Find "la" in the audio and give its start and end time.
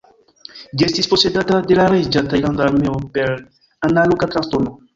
1.81-1.85